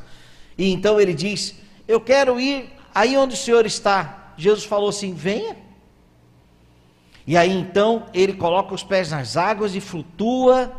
E 0.57 0.71
então 0.71 0.99
ele 0.99 1.13
diz: 1.13 1.55
Eu 1.87 2.01
quero 2.01 2.39
ir 2.39 2.69
aí 2.93 3.15
onde 3.17 3.35
o 3.35 3.37
Senhor 3.37 3.65
está. 3.65 4.33
Jesus 4.37 4.65
falou 4.65 4.89
assim: 4.89 5.13
Venha. 5.13 5.55
E 7.25 7.35
aí 7.35 7.51
então 7.51 8.05
ele 8.13 8.33
coloca 8.33 8.73
os 8.73 8.83
pés 8.83 9.11
nas 9.11 9.35
águas 9.35 9.75
e 9.75 9.81
flutua, 9.81 10.71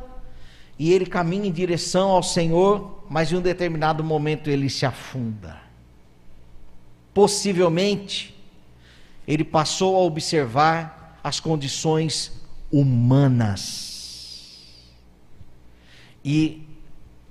e 0.79 0.93
ele 0.93 1.07
caminha 1.07 1.47
em 1.47 1.53
direção 1.53 2.11
ao 2.11 2.23
Senhor, 2.23 3.05
mas 3.09 3.31
em 3.31 3.37
um 3.37 3.41
determinado 3.43 4.03
momento 4.03 4.49
ele 4.49 4.71
se 4.71 4.87
afunda. 4.87 5.61
Possivelmente, 7.13 8.35
ele 9.27 9.45
passou 9.45 9.97
a 9.97 10.01
observar 10.01 11.19
as 11.23 11.41
condições 11.41 12.33
humanas. 12.71 13.89
E, 16.25 16.68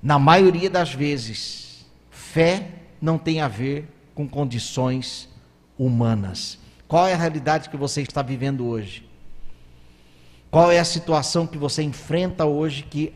na 0.01 0.19
maioria 0.19 0.69
das 0.69 0.93
vezes, 0.93 1.85
Fé 2.09 2.69
não 3.01 3.17
tem 3.17 3.41
a 3.41 3.47
ver 3.47 3.87
com 4.13 4.27
condições 4.27 5.29
humanas. 5.77 6.59
Qual 6.87 7.07
é 7.07 7.13
a 7.13 7.17
realidade 7.17 7.69
que 7.69 7.77
você 7.77 8.01
está 8.01 8.21
vivendo 8.21 8.65
hoje? 8.67 9.07
Qual 10.49 10.71
é 10.71 10.79
a 10.79 10.85
situação 10.85 11.45
que 11.45 11.57
você 11.57 11.83
enfrenta 11.83 12.45
hoje 12.45 12.83
que, 12.83 13.13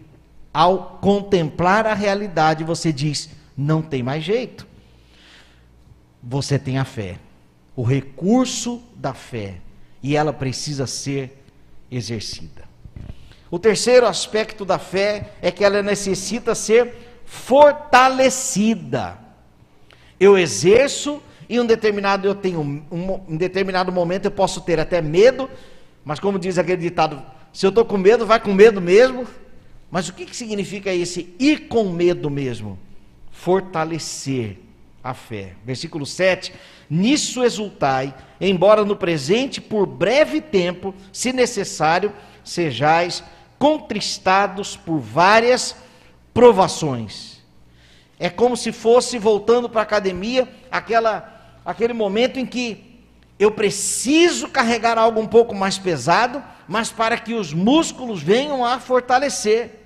ao 0.54 0.98
contemplar 1.02 1.86
a 1.86 1.94
realidade, 1.94 2.64
você 2.64 2.92
diz: 2.92 3.30
não 3.56 3.82
tem 3.82 4.04
mais 4.04 4.24
jeito? 4.24 4.68
Você 6.22 6.60
tem 6.60 6.78
a 6.78 6.86
fé, 6.86 7.20
o 7.76 7.84
recurso 7.84 8.82
da 8.96 9.14
fé, 9.14 9.56
e 10.04 10.16
ela 10.16 10.34
precisa 10.34 10.86
ser 10.86 11.44
exercida. 11.90 12.71
O 13.52 13.60
terceiro 13.60 14.08
aspecto 14.08 14.64
da 14.64 14.80
fé 14.80 15.34
é 15.42 15.52
que 15.52 15.64
ela 15.64 15.84
necessita 15.84 16.56
ser 16.56 16.96
fortalecida. 17.26 19.20
Eu 20.18 20.38
exerço 20.38 21.22
e 21.50 21.60
um 21.60 21.66
determinado 21.66 22.26
eu 22.26 22.34
tenho 22.34 22.62
um, 22.62 23.22
um 23.28 23.36
determinado 23.36 23.92
momento 23.92 24.26
eu 24.26 24.32
posso 24.32 24.62
ter 24.62 24.80
até 24.80 25.02
medo, 25.02 25.50
mas 26.06 26.18
como 26.18 26.40
diz 26.40 26.58
aquele 26.58 26.82
ditado, 26.82 27.22
se 27.52 27.66
eu 27.66 27.70
estou 27.70 27.84
com 27.84 27.98
medo, 27.98 28.26
vai 28.26 28.40
com 28.40 28.54
medo 28.54 28.80
mesmo. 28.80 29.28
Mas 29.90 30.08
o 30.08 30.14
que, 30.14 30.26
que 30.26 30.36
significa 30.36 30.94
esse 30.94 31.36
ir 31.38 31.68
com 31.68 31.90
medo 31.90 32.30
mesmo? 32.30 32.80
Fortalecer 33.30 34.60
a 35.04 35.14
fé. 35.14 35.56
Versículo 35.66 36.06
7: 36.06 36.54
Nisso 36.90 37.44
exultai, 37.44 38.14
embora 38.40 38.86
no 38.86 38.96
presente, 38.96 39.60
por 39.60 39.86
breve 39.86 40.40
tempo, 40.40 40.96
se 41.12 41.34
necessário, 41.34 42.14
sejais 42.44 43.22
contristados 43.62 44.76
por 44.76 44.98
várias 44.98 45.76
provações. 46.34 47.44
É 48.18 48.28
como 48.28 48.58
se 48.58 48.72
fosse 48.72 49.20
voltando 49.20 49.70
para 49.70 49.82
a 49.82 49.84
academia, 49.84 50.50
aquela, 50.72 51.60
aquele 51.64 51.94
momento 51.94 52.40
em 52.40 52.46
que 52.46 53.00
eu 53.38 53.52
preciso 53.52 54.48
carregar 54.48 54.98
algo 54.98 55.22
um 55.22 55.28
pouco 55.28 55.54
mais 55.54 55.78
pesado, 55.78 56.44
mas 56.68 56.90
para 56.90 57.20
que 57.20 57.36
os 57.36 57.54
músculos 57.54 58.24
venham 58.24 58.66
a 58.66 58.80
fortalecer. 58.80 59.86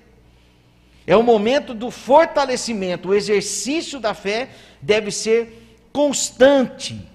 É 1.06 1.14
o 1.14 1.22
momento 1.22 1.74
do 1.74 1.90
fortalecimento, 1.90 3.10
o 3.10 3.14
exercício 3.14 4.00
da 4.00 4.14
fé 4.14 4.48
deve 4.80 5.10
ser 5.10 5.76
constante. 5.92 7.06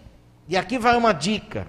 E 0.47 0.55
aqui 0.55 0.77
vai 0.77 0.95
uma 0.95 1.11
dica: 1.11 1.67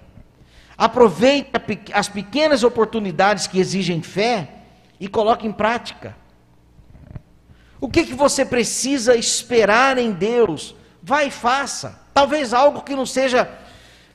aproveite 0.77 1.51
as 1.95 2.11
pequenas 2.11 2.63
oportunidades 2.63 3.47
que 3.47 3.59
exigem 3.59 4.03
fé 4.03 4.59
e 5.03 5.09
coloque 5.09 5.45
em 5.45 5.51
prática. 5.51 6.15
O 7.81 7.89
que, 7.89 8.05
que 8.05 8.15
você 8.15 8.45
precisa 8.45 9.17
esperar 9.17 9.99
em 9.99 10.13
Deus? 10.13 10.77
Vai 11.03 11.27
e 11.27 11.31
faça. 11.33 12.01
Talvez 12.15 12.55
algo 12.55 12.83
que 12.83 12.95
não 12.95 13.05
seja 13.05 13.51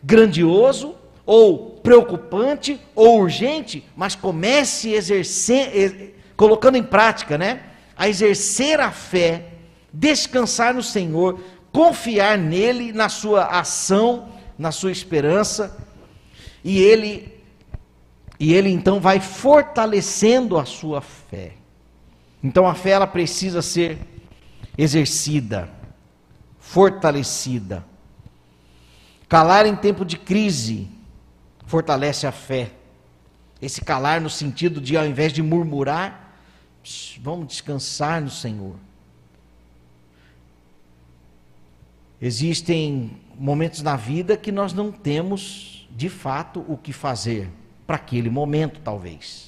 grandioso, 0.01 0.95
ou 1.25 1.71
preocupante, 1.83 2.79
ou 2.95 3.19
urgente, 3.19 3.85
mas 3.97 4.15
comece 4.15 4.93
exercer, 4.93 6.17
colocando 6.37 6.77
em 6.77 6.83
prática, 6.83 7.37
né? 7.37 7.63
A 7.97 8.07
exercer 8.07 8.79
a 8.79 8.89
fé, 8.89 9.43
descansar 9.91 10.73
no 10.73 10.81
Senhor, 10.81 11.37
confiar 11.69 12.37
nele, 12.37 12.93
na 12.93 13.09
sua 13.09 13.43
ação, 13.47 14.29
na 14.57 14.71
sua 14.71 14.93
esperança, 14.93 15.75
e 16.63 16.81
ele 16.81 17.36
e 18.39 18.53
ele 18.53 18.69
então 18.69 18.99
vai 18.99 19.19
fortalecendo 19.19 20.57
a 20.57 20.65
sua 20.65 21.01
fé. 21.01 21.53
Então 22.43 22.67
a 22.67 22.75
fé 22.75 22.91
ela 22.91 23.07
precisa 23.07 23.61
ser 23.61 23.97
exercida, 24.77 25.69
fortalecida. 26.59 27.83
Calar 29.27 29.65
em 29.65 29.75
tempo 29.75 30.05
de 30.05 30.17
crise 30.17 30.87
fortalece 31.65 32.27
a 32.27 32.31
fé. 32.31 32.71
Esse 33.59 33.81
calar 33.81 34.21
no 34.21 34.29
sentido 34.29 34.79
de 34.79 34.95
ao 34.95 35.05
invés 35.05 35.33
de 35.33 35.41
murmurar, 35.41 36.31
vamos 37.19 37.47
descansar 37.47 38.21
no 38.21 38.29
Senhor. 38.29 38.75
Existem 42.21 43.17
momentos 43.37 43.81
na 43.81 43.95
vida 43.95 44.37
que 44.37 44.51
nós 44.51 44.73
não 44.73 44.91
temos 44.91 45.87
de 45.91 46.07
fato 46.07 46.63
o 46.67 46.77
que 46.77 46.93
fazer 46.93 47.49
para 47.87 47.95
aquele 47.95 48.29
momento, 48.29 48.81
talvez 48.83 49.47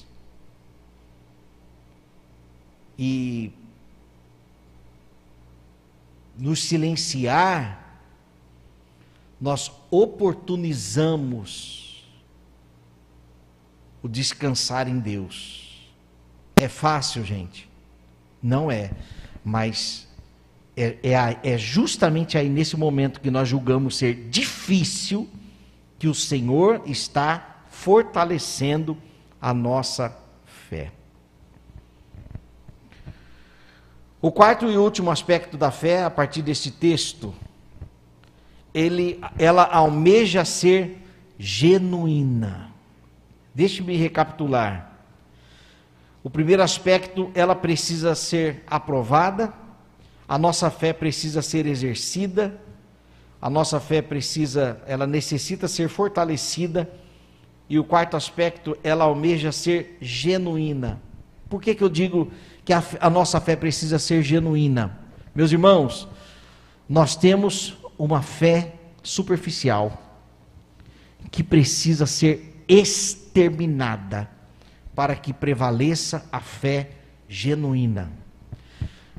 e 3.02 3.50
nos 6.36 6.62
silenciar, 6.64 7.98
nós 9.40 9.72
oportunizamos 9.90 12.06
o 14.02 14.08
descansar 14.08 14.86
em 14.86 14.98
Deus. 14.98 15.90
É 16.56 16.68
fácil, 16.68 17.24
gente? 17.24 17.66
Não 18.42 18.70
é, 18.70 18.90
mas 19.42 20.06
é, 20.76 20.98
é, 21.02 21.38
é, 21.42 21.56
justamente 21.56 22.36
aí 22.36 22.50
nesse 22.50 22.76
momento 22.76 23.22
que 23.22 23.30
nós 23.30 23.48
julgamos 23.48 23.96
ser 23.96 24.28
difícil 24.28 25.26
que 25.98 26.06
o 26.06 26.14
Senhor 26.14 26.82
está 26.84 27.59
fortalecendo 27.80 28.94
a 29.40 29.54
nossa 29.54 30.14
fé. 30.44 30.92
O 34.20 34.30
quarto 34.30 34.70
e 34.70 34.76
último 34.76 35.10
aspecto 35.10 35.56
da 35.56 35.70
fé, 35.70 36.04
a 36.04 36.10
partir 36.10 36.42
deste 36.42 36.70
texto, 36.70 37.34
ele, 38.74 39.18
ela 39.38 39.64
almeja 39.64 40.44
ser 40.44 41.02
genuína. 41.38 42.70
Deixe-me 43.54 43.96
recapitular. 43.96 44.92
O 46.22 46.28
primeiro 46.28 46.62
aspecto, 46.62 47.30
ela 47.34 47.54
precisa 47.54 48.14
ser 48.14 48.62
aprovada, 48.66 49.54
a 50.28 50.36
nossa 50.36 50.70
fé 50.70 50.92
precisa 50.92 51.40
ser 51.40 51.64
exercida, 51.64 52.60
a 53.40 53.48
nossa 53.48 53.80
fé 53.80 54.02
precisa, 54.02 54.82
ela 54.86 55.06
necessita 55.06 55.66
ser 55.66 55.88
fortalecida, 55.88 56.86
e 57.70 57.78
o 57.78 57.84
quarto 57.84 58.16
aspecto, 58.16 58.76
ela 58.82 59.04
almeja 59.04 59.52
ser 59.52 59.96
genuína. 60.00 61.00
Por 61.48 61.62
que, 61.62 61.72
que 61.72 61.84
eu 61.84 61.88
digo 61.88 62.32
que 62.64 62.72
a, 62.72 62.82
a 63.00 63.08
nossa 63.08 63.40
fé 63.40 63.54
precisa 63.54 63.96
ser 63.96 64.24
genuína? 64.24 64.98
Meus 65.32 65.52
irmãos, 65.52 66.08
nós 66.88 67.14
temos 67.14 67.78
uma 67.96 68.22
fé 68.22 68.74
superficial 69.04 69.96
que 71.30 71.44
precisa 71.44 72.06
ser 72.06 72.64
exterminada 72.66 74.28
para 74.92 75.14
que 75.14 75.32
prevaleça 75.32 76.26
a 76.32 76.40
fé 76.40 76.90
genuína. 77.28 78.10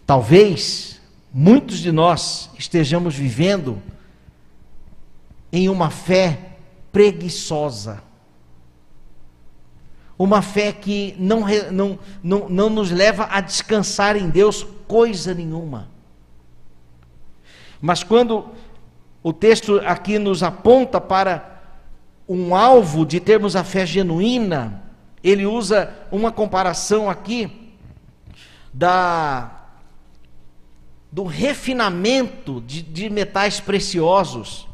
Talvez 0.05 1.00
muitos 1.34 1.79
de 1.79 1.93
nós 1.93 2.50
estejamos 2.58 3.15
vivendo 3.15 3.81
em 5.53 5.70
uma 5.70 5.89
fé 5.89 6.58
preguiçosa. 6.91 8.11
Uma 10.18 10.41
fé 10.41 10.72
que 10.72 11.15
não, 11.18 11.46
não, 11.72 12.00
não, 12.22 12.50
não 12.50 12.70
nos 12.70 12.91
leva 12.91 13.27
a 13.32 13.41
descansar 13.41 14.15
em 14.15 14.30
Deus 14.30 14.65
coisa 14.88 15.34
nenhuma. 15.34 15.89
Mas 17.82 18.03
quando 18.03 18.46
o 19.24 19.34
texto 19.34 19.82
aqui 19.86 20.20
nos 20.20 20.44
aponta 20.44 21.01
para 21.01 21.62
um 22.27 22.56
alvo 22.56 23.06
de 23.06 23.20
termos 23.20 23.56
a 23.56 23.63
fé 23.63 23.86
genuína, 23.86 24.84
ele 25.24 25.46
usa 25.46 25.94
uma 26.12 26.32
comparação 26.32 27.10
aqui 27.10 27.74
da 28.74 29.58
do 31.12 31.25
refinamento 31.25 32.62
de, 32.62 32.82
de 32.82 33.10
metais 33.10 33.60
preciosos. 33.60 34.65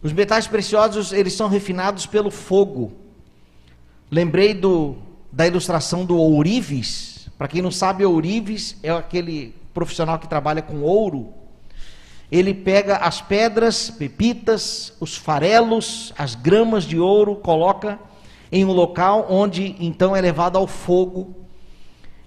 Os 0.00 0.12
metais 0.12 0.46
preciosos, 0.46 1.12
eles 1.12 1.32
são 1.32 1.48
refinados 1.48 2.06
pelo 2.06 2.30
fogo. 2.30 2.92
Lembrei 4.10 4.54
do, 4.54 4.96
da 5.30 5.46
ilustração 5.46 6.04
do 6.04 6.16
ourives. 6.16 7.28
Para 7.38 7.46
quem 7.46 7.62
não 7.62 7.70
sabe, 7.70 8.04
ourives 8.04 8.76
é 8.82 8.90
aquele 8.90 9.54
profissional 9.72 10.18
que 10.18 10.26
trabalha 10.26 10.60
com 10.60 10.80
ouro. 10.80 11.32
Ele 12.30 12.52
pega 12.52 12.96
as 12.96 13.20
pedras, 13.20 13.88
pepitas, 13.88 14.92
os 14.98 15.16
farelos, 15.16 16.12
as 16.18 16.34
gramas 16.34 16.82
de 16.82 16.98
ouro, 16.98 17.36
coloca 17.36 18.00
em 18.50 18.64
um 18.64 18.72
local 18.72 19.28
onde 19.30 19.76
então 19.78 20.16
é 20.16 20.20
levado 20.20 20.58
ao 20.58 20.66
fogo. 20.66 21.36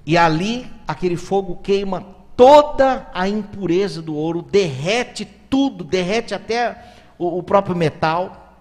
E 0.06 0.18
ali 0.18 0.66
aquele 0.88 1.18
fogo 1.18 1.58
queima 1.58 2.06
toda 2.38 3.10
a 3.14 3.28
impureza 3.28 4.02
do 4.02 4.16
ouro, 4.16 4.42
derrete 4.42 5.26
tudo, 5.50 5.84
derrete 5.84 6.34
até 6.34 6.82
o, 7.20 7.40
o 7.40 7.44
próprio 7.44 7.76
metal. 7.76 8.56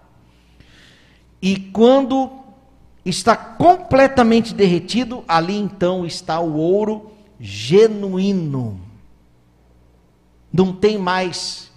E 1.41 1.57
quando 1.57 2.42
está 3.05 3.37
completamente 3.37 4.55
derretido, 4.55 5.25
ali 5.27 5.57
então 5.57 6.07
está 6.07 6.41
o 6.41 6.57
ouro 6.57 7.11
genuíno. 7.41 8.81
Não 10.53 10.73
tem 10.73 10.99
mais 10.99 11.71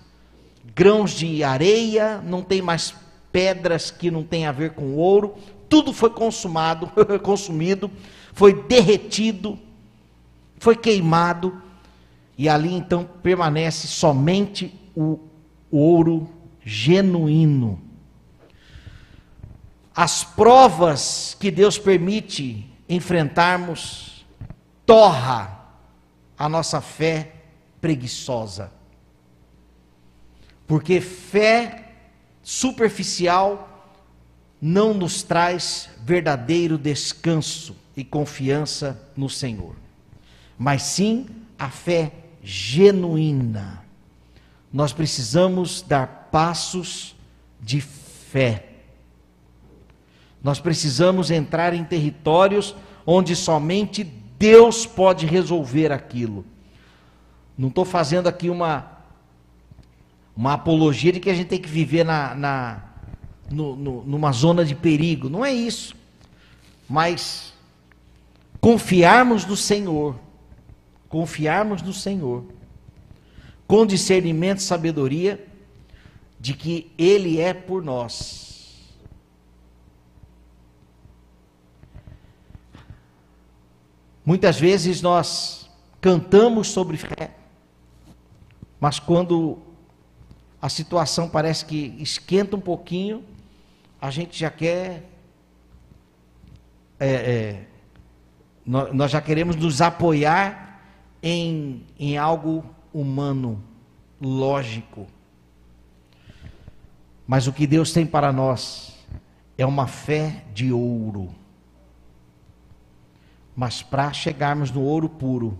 grãos 0.76 1.12
de 1.12 1.44
areia, 1.44 2.22
não 2.22 2.42
tem 2.42 2.62
mais 2.62 2.94
pedras 3.32 3.90
que 3.90 4.12
não 4.12 4.24
tem 4.24 4.46
a 4.46 4.52
ver 4.52 4.72
com 4.72 4.96
ouro, 4.96 5.36
tudo 5.68 5.92
foi 5.92 6.10
consumado, 6.10 6.92
consumido, 7.24 7.90
foi 8.34 8.54
derretido, 8.64 9.58
foi 10.58 10.76
queimado, 10.76 11.62
e 12.38 12.50
ali 12.50 12.74
então 12.74 13.08
permanece 13.24 13.88
somente 13.88 14.74
o 14.96 15.20
ouro 15.72 16.30
genuíno. 16.64 17.85
As 19.96 20.24
provas 20.24 21.38
que 21.40 21.50
Deus 21.50 21.78
permite 21.78 22.70
enfrentarmos 22.88 24.26
torra 24.86 25.66
a 26.38 26.50
nossa 26.50 26.82
fé 26.82 27.34
preguiçosa. 27.80 28.72
Porque 30.68 31.00
fé 31.00 31.94
superficial 32.44 33.94
não 34.62 34.94
nos 34.94 35.24
traz 35.24 35.90
verdadeiro 36.04 36.78
descanso 36.78 37.76
e 37.96 38.04
confiança 38.04 39.00
no 39.16 39.30
Senhor, 39.30 39.76
mas 40.58 40.82
sim 40.82 41.28
a 41.58 41.70
fé 41.70 42.12
genuína. 42.44 43.84
Nós 44.72 44.92
precisamos 44.92 45.82
dar 45.82 46.30
passos 46.32 47.16
de 47.62 47.80
fé. 47.80 48.65
Nós 50.46 50.60
precisamos 50.60 51.32
entrar 51.32 51.74
em 51.74 51.84
territórios 51.84 52.76
onde 53.04 53.36
somente 53.36 54.04
Deus 54.38 54.86
pode 54.86 55.26
resolver 55.26 55.92
aquilo. 55.92 56.46
Não 57.58 57.70
estou 57.70 57.84
fazendo 57.84 58.28
aqui 58.28 58.48
uma, 58.48 58.92
uma 60.38 60.54
apologia 60.54 61.12
de 61.12 61.20
que 61.20 61.32
a 61.32 61.34
gente 61.34 61.48
tem 61.48 61.60
que 61.60 61.68
viver 61.68 62.06
na, 62.06 62.36
na 62.36 62.84
no, 63.50 63.76
no, 63.76 64.04
numa 64.04 64.32
zona 64.32 64.64
de 64.64 64.76
perigo. 64.76 65.32
Não 65.32 65.44
é 65.44 65.52
isso. 65.52 65.96
Mas 66.88 67.52
confiarmos 68.62 69.48
no 69.48 69.58
Senhor, 69.58 70.16
confiarmos 71.10 71.82
no 71.82 71.92
Senhor, 71.92 72.46
com 73.66 73.84
discernimento 73.84 74.60
e 74.60 74.62
sabedoria, 74.62 75.44
de 76.40 76.54
que 76.54 76.92
Ele 77.00 77.40
é 77.40 77.52
por 77.52 77.84
nós. 77.84 78.55
Muitas 84.26 84.60
vezes 84.60 85.02
nós 85.02 85.70
cantamos 86.02 86.70
sobre 86.70 86.98
fé, 86.98 87.36
mas 88.80 89.00
quando 89.00 89.60
a 90.60 90.68
situação 90.68 91.30
parece 91.30 91.64
que 91.66 91.96
esquenta 92.00 92.56
um 92.56 92.60
pouquinho, 92.60 93.24
a 94.02 94.10
gente 94.10 94.38
já 94.38 94.50
quer. 94.50 95.10
É, 97.00 97.08
é, 97.08 97.68
nós 98.66 99.12
já 99.12 99.22
queremos 99.22 99.56
nos 99.56 99.80
apoiar 99.80 100.82
em, 101.22 101.84
em 102.00 102.18
algo 102.18 102.66
humano, 102.92 103.62
lógico. 104.20 105.06
Mas 107.28 107.46
o 107.46 107.54
que 107.54 107.68
Deus 107.68 107.92
tem 107.92 108.06
para 108.06 108.32
nós 108.34 108.96
é 109.58 109.66
uma 109.66 109.86
fé 109.86 110.46
de 110.54 110.72
ouro. 110.72 111.30
Mas 113.56 113.82
para 113.82 114.12
chegarmos 114.12 114.72
no 114.72 114.82
ouro 114.82 115.08
puro, 115.08 115.58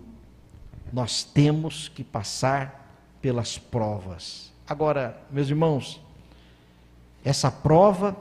nós 0.92 1.24
temos 1.24 1.88
que 1.88 2.04
passar 2.04 2.86
pelas 3.20 3.58
provas. 3.58 4.52
Agora, 4.68 5.20
meus 5.30 5.48
irmãos, 5.48 6.00
essa 7.24 7.50
prova 7.50 8.16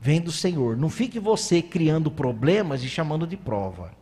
vem 0.00 0.20
do 0.20 0.32
Senhor. 0.32 0.76
Não 0.76 0.90
fique 0.90 1.20
você 1.20 1.62
criando 1.62 2.10
problemas 2.10 2.82
e 2.82 2.88
chamando 2.88 3.26
de 3.26 3.36
prova. 3.36 3.92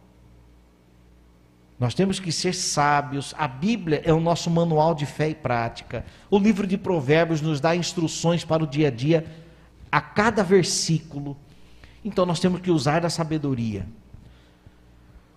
Nós 1.78 1.94
temos 1.94 2.18
que 2.18 2.32
ser 2.32 2.54
sábios. 2.54 3.34
A 3.38 3.48
Bíblia 3.48 4.02
é 4.04 4.12
o 4.12 4.20
nosso 4.20 4.50
manual 4.50 4.94
de 4.94 5.06
fé 5.06 5.30
e 5.30 5.34
prática. 5.34 6.04
O 6.30 6.38
livro 6.38 6.66
de 6.66 6.76
Provérbios 6.76 7.40
nos 7.40 7.60
dá 7.60 7.74
instruções 7.74 8.44
para 8.44 8.62
o 8.62 8.66
dia 8.66 8.88
a 8.88 8.90
dia, 8.90 9.26
a 9.90 10.00
cada 10.00 10.42
versículo. 10.42 11.36
Então 12.04 12.26
nós 12.26 12.40
temos 12.40 12.60
que 12.60 12.70
usar 12.70 13.00
da 13.00 13.08
sabedoria. 13.08 13.86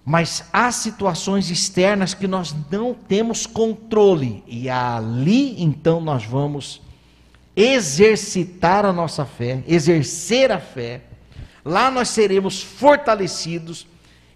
Mas 0.05 0.45
há 0.51 0.71
situações 0.71 1.49
externas 1.49 2.13
que 2.13 2.27
nós 2.27 2.53
não 2.69 2.93
temos 2.93 3.45
controle, 3.45 4.43
e 4.45 4.69
ali 4.69 5.61
então 5.61 6.01
nós 6.01 6.25
vamos 6.25 6.81
exercitar 7.55 8.85
a 8.85 8.91
nossa 8.91 9.25
fé, 9.25 9.63
exercer 9.67 10.51
a 10.51 10.59
fé. 10.59 11.01
Lá 11.63 11.89
nós 11.89 12.09
seremos 12.09 12.61
fortalecidos 12.61 13.87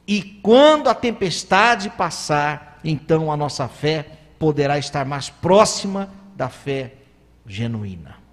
e 0.08 0.21
quando 0.21 0.88
a 0.88 0.95
tempestade 0.95 1.89
passar, 1.89 2.80
então 2.84 3.30
a 3.30 3.36
nossa 3.36 3.67
fé 3.67 4.06
poderá 4.39 4.77
estar 4.77 5.06
mais 5.06 5.30
próxima 5.30 6.10
da 6.36 6.47
fé 6.47 6.93
genuína. 7.45 8.27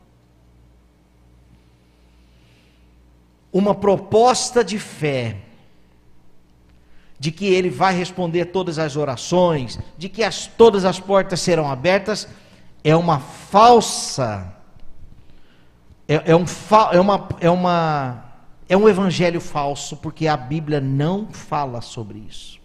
uma 3.54 3.72
proposta 3.72 4.64
de 4.64 4.80
fé, 4.80 5.36
de 7.18 7.31
que 7.31 7.46
ele 7.46 7.70
vai 7.70 7.94
responder 7.96 8.46
todas 8.46 8.79
as 8.79 8.96
orações, 8.96 9.79
de 9.96 10.09
que 10.09 10.22
as, 10.22 10.46
todas 10.46 10.85
as 10.85 10.98
portas 10.98 11.40
serão 11.40 11.70
abertas, 11.70 12.29
é 12.83 12.94
uma 12.94 13.18
falsa, 13.18 14.55
é, 16.07 16.33
é, 16.33 16.37
um, 16.37 16.44
é, 16.92 17.00
uma, 17.00 17.29
é, 17.40 17.50
uma, 17.50 18.24
é 18.68 18.77
um 18.77 18.88
evangelho 18.88 19.40
falso, 19.40 19.96
porque 19.96 20.27
a 20.27 20.37
Bíblia 20.37 20.81
não 20.81 21.29
fala 21.29 21.81
sobre 21.81 22.18
isso. 22.18 22.61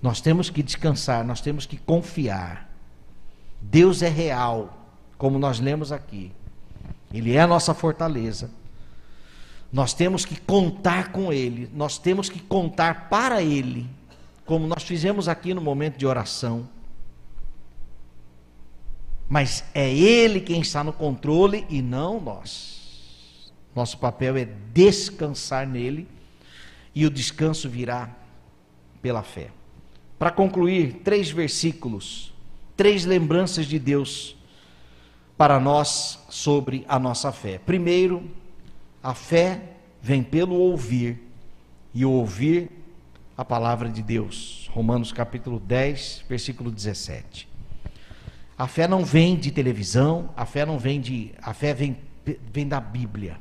Nós 0.00 0.20
temos 0.20 0.48
que 0.48 0.62
descansar, 0.62 1.24
nós 1.24 1.42
temos 1.42 1.66
que 1.66 1.76
confiar. 1.76 2.70
Deus 3.60 4.00
é 4.00 4.08
real, 4.08 4.78
como 5.18 5.38
nós 5.38 5.60
lemos 5.60 5.92
aqui. 5.92 6.32
Ele 7.12 7.36
é 7.36 7.40
a 7.42 7.46
nossa 7.46 7.74
fortaleza. 7.74 8.50
Nós 9.72 9.94
temos 9.94 10.24
que 10.24 10.40
contar 10.40 11.12
com 11.12 11.32
Ele, 11.32 11.70
nós 11.72 11.96
temos 11.96 12.28
que 12.28 12.40
contar 12.40 13.08
para 13.08 13.42
Ele, 13.42 13.88
como 14.44 14.66
nós 14.66 14.82
fizemos 14.82 15.28
aqui 15.28 15.54
no 15.54 15.60
momento 15.60 15.96
de 15.96 16.06
oração. 16.06 16.68
Mas 19.28 19.64
é 19.72 19.92
Ele 19.92 20.40
quem 20.40 20.60
está 20.60 20.82
no 20.82 20.92
controle 20.92 21.64
e 21.70 21.80
não 21.80 22.20
nós. 22.20 22.80
Nosso 23.74 23.98
papel 23.98 24.36
é 24.36 24.48
descansar 24.74 25.66
nele 25.66 26.08
e 26.92 27.06
o 27.06 27.10
descanso 27.10 27.68
virá 27.68 28.10
pela 29.00 29.22
fé. 29.22 29.50
Para 30.18 30.30
concluir, 30.30 31.00
três 31.04 31.30
versículos, 31.30 32.34
três 32.76 33.04
lembranças 33.04 33.66
de 33.66 33.78
Deus 33.78 34.36
para 35.38 35.58
nós 35.58 36.18
sobre 36.28 36.84
a 36.88 36.98
nossa 36.98 37.32
fé. 37.32 37.58
Primeiro, 37.58 38.28
a 39.02 39.14
fé 39.14 39.60
vem 40.02 40.22
pelo 40.22 40.54
ouvir, 40.54 41.18
e 41.94 42.04
ouvir 42.04 42.70
a 43.36 43.44
palavra 43.44 43.88
de 43.88 44.02
Deus. 44.02 44.68
Romanos 44.72 45.12
capítulo 45.12 45.58
10, 45.58 46.24
versículo 46.28 46.70
17. 46.70 47.48
A 48.56 48.66
fé 48.66 48.86
não 48.86 49.04
vem 49.04 49.36
de 49.36 49.50
televisão, 49.50 50.30
a 50.36 50.44
fé 50.44 50.66
não 50.66 50.78
vem 50.78 51.00
de. 51.00 51.32
A 51.42 51.54
fé 51.54 51.72
vem, 51.72 51.96
vem 52.52 52.68
da 52.68 52.78
Bíblia. 52.78 53.38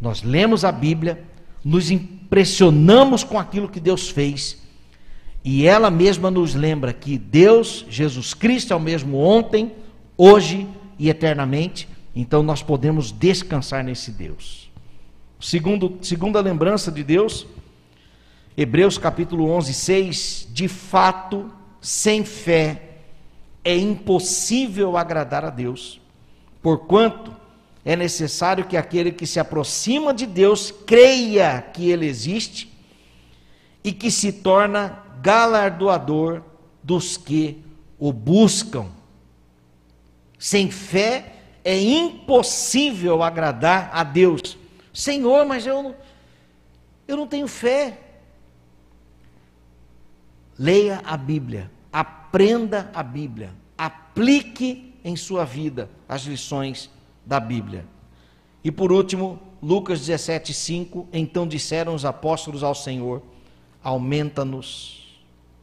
Nós 0.00 0.22
lemos 0.22 0.64
a 0.64 0.72
Bíblia, 0.72 1.22
nos 1.64 1.90
impressionamos 1.90 3.24
com 3.24 3.38
aquilo 3.38 3.68
que 3.68 3.80
Deus 3.80 4.08
fez, 4.08 4.62
e 5.44 5.66
ela 5.66 5.90
mesma 5.90 6.30
nos 6.30 6.54
lembra 6.54 6.92
que 6.92 7.18
Deus, 7.18 7.84
Jesus 7.88 8.34
Cristo, 8.34 8.72
é 8.72 8.76
o 8.76 8.80
mesmo 8.80 9.18
ontem, 9.18 9.72
hoje 10.16 10.66
e 10.98 11.08
eternamente, 11.08 11.88
então 12.14 12.42
nós 12.42 12.62
podemos 12.62 13.10
descansar 13.10 13.82
nesse 13.82 14.10
Deus. 14.10 14.70
Segundo, 15.40 15.98
segunda 16.02 16.40
lembrança 16.40 16.92
de 16.92 17.02
Deus, 17.02 17.46
Hebreus 18.56 18.98
capítulo 18.98 19.50
11, 19.50 19.72
6, 19.72 20.48
de 20.50 20.68
fato, 20.68 21.50
sem 21.80 22.24
fé 22.24 22.90
é 23.64 23.76
impossível 23.76 24.96
agradar 24.96 25.44
a 25.44 25.50
Deus, 25.50 26.00
porquanto 26.60 27.34
é 27.84 27.96
necessário 27.96 28.66
que 28.66 28.76
aquele 28.76 29.10
que 29.10 29.26
se 29.26 29.40
aproxima 29.40 30.12
de 30.12 30.26
Deus 30.26 30.72
creia 30.86 31.60
que 31.60 31.90
Ele 31.90 32.06
existe 32.06 32.72
e 33.82 33.92
que 33.92 34.10
se 34.10 34.32
torna 34.32 34.98
galardoador 35.20 36.42
dos 36.82 37.16
que 37.16 37.58
o 37.98 38.12
buscam. 38.12 38.86
Sem 40.38 40.70
fé 40.70 41.41
é 41.64 41.80
impossível 41.80 43.22
agradar 43.22 43.90
a 43.92 44.02
Deus. 44.02 44.58
Senhor, 44.92 45.46
mas 45.46 45.66
eu, 45.66 45.94
eu 47.06 47.16
não 47.16 47.26
tenho 47.26 47.46
fé. 47.46 47.98
Leia 50.58 51.00
a 51.04 51.16
Bíblia, 51.16 51.70
aprenda 51.92 52.90
a 52.94 53.02
Bíblia, 53.02 53.52
aplique 53.76 54.94
em 55.04 55.16
sua 55.16 55.44
vida 55.44 55.88
as 56.08 56.22
lições 56.22 56.90
da 57.24 57.40
Bíblia. 57.40 57.86
E 58.62 58.70
por 58.70 58.92
último, 58.92 59.40
Lucas 59.62 60.00
17:5, 60.00 61.06
então 61.12 61.46
disseram 61.46 61.94
os 61.94 62.04
apóstolos 62.04 62.62
ao 62.62 62.74
Senhor: 62.74 63.22
aumenta-nos 63.82 65.20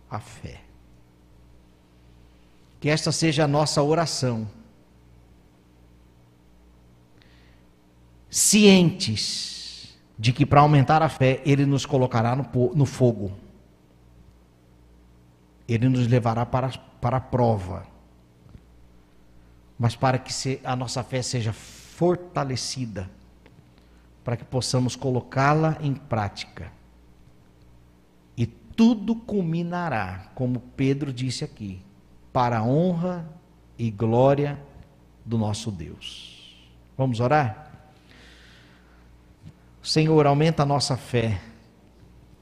a 0.10 0.20
fé. 0.20 0.62
Que 2.80 2.90
esta 2.90 3.12
seja 3.12 3.44
a 3.44 3.48
nossa 3.48 3.84
oração 3.84 4.48
cientes 8.30 9.98
de 10.18 10.34
que 10.34 10.46
para 10.46 10.62
aumentar 10.62 11.02
a 11.02 11.10
fé, 11.10 11.42
Ele 11.46 11.66
nos 11.66 11.86
colocará 11.86 12.36
no, 12.36 12.46
no 12.76 12.86
fogo. 12.86 13.32
Ele 15.68 15.88
nos 15.88 16.08
levará 16.08 16.46
para, 16.46 16.70
para 17.00 17.18
a 17.18 17.22
prova. 17.22 17.86
Mas 19.78 19.96
para 19.96 20.18
que 20.18 20.34
se, 20.34 20.60
a 20.64 20.76
nossa 20.76 21.04
fé 21.04 21.22
seja 21.22 21.54
fortalecida, 21.54 23.10
para 24.24 24.36
que 24.36 24.44
possamos 24.44 24.96
colocá-la 24.96 25.78
em 25.80 25.94
prática. 25.94 26.72
E 28.36 28.46
tudo 28.46 29.16
culminará, 29.16 30.32
como 30.36 30.60
Pedro 30.76 31.14
disse 31.14 31.46
aqui, 31.46 31.82
para 32.34 32.60
a 32.60 32.64
honra 32.64 33.26
e 33.78 33.90
glória 33.90 34.60
do 35.26 35.38
nosso 35.38 35.72
Deus. 35.72 36.70
Vamos 36.98 37.22
orar? 37.22 37.69
Senhor, 39.82 40.26
aumenta 40.26 40.64
a 40.64 40.66
nossa 40.66 40.98
fé. 40.98 41.42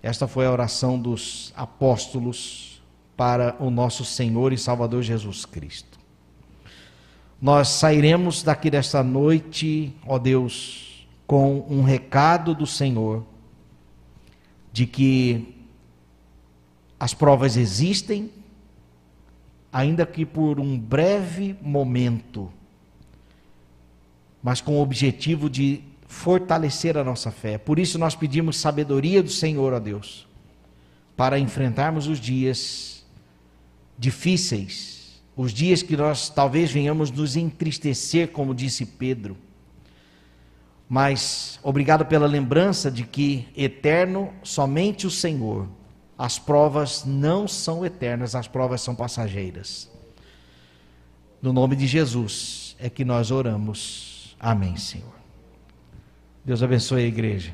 Esta 0.02 0.28
foi 0.28 0.45
a 0.45 0.52
oração 0.52 1.00
dos 1.00 1.54
apóstolos 1.56 2.82
para 3.15 3.56
o 3.60 3.69
nosso 3.69 4.04
Senhor 4.04 4.54
e 4.54 4.58
Salvador 4.58 5.04
Jesus 5.04 5.45
Cristo. 5.45 6.00
Nós 7.41 7.67
sairemos 7.67 8.41
daqui 8.41 8.69
desta 8.69 9.04
noite, 9.04 9.93
ó 10.06 10.17
Deus, 10.17 11.08
com 11.28 11.65
um 11.69 11.84
recado 11.84 12.56
do 12.56 12.65
Senhor 12.65 13.23
de 14.71 14.88
que 14.88 15.56
as 17.00 17.13
provas 17.13 17.58
existem, 17.58 18.32
ainda 19.71 20.06
que 20.06 20.26
por 20.26 20.60
um 20.60 20.78
breve 20.78 21.56
momento, 21.62 22.52
mas 24.41 24.62
com 24.62 24.78
o 24.78 24.82
objetivo 24.82 25.50
de 25.50 25.84
fortalecer 26.08 26.98
a 26.98 27.04
nossa 27.04 27.30
fé. 27.30 27.58
Por 27.58 27.78
isso 27.78 28.00
nós 28.00 28.15
pedimos 28.15 28.58
sabedoria 28.58 29.22
do 29.22 29.30
Senhor, 29.30 29.74
ó 29.74 29.80
Deus, 29.80 30.26
para 31.15 31.38
enfrentarmos 31.38 32.08
os 32.08 32.20
dias 32.20 33.06
difíceis, 33.98 35.22
os 35.36 35.52
dias 35.52 35.84
que 35.84 35.98
nós 35.98 36.30
talvez 36.30 36.72
venhamos 36.72 37.12
nos 37.12 37.36
entristecer, 37.36 38.30
como 38.30 38.56
disse 38.56 38.86
Pedro. 38.86 39.38
Mas 40.89 41.60
obrigado 41.62 42.06
pela 42.06 42.26
lembrança 42.26 42.89
de 42.89 43.04
que 43.04 43.48
eterno 43.56 44.34
somente 44.41 45.06
o 45.06 45.12
Senhor. 45.12 45.67
As 46.17 46.39
provas 46.39 47.04
não 47.06 47.48
são 47.48 47.86
eternas, 47.86 48.34
as 48.34 48.48
provas 48.48 48.82
são 48.82 48.96
passageiras. 48.96 49.89
No 51.41 51.52
nome 51.54 51.76
de 51.76 51.86
Jesus 51.86 52.76
é 52.80 52.89
que 52.89 53.06
nós 53.06 53.30
oramos. 53.30 54.36
Amém, 54.39 54.76
Senhor. 54.78 55.16
Deus 56.47 56.63
abençoe 56.63 57.03
a 57.03 57.07
igreja. 57.07 57.51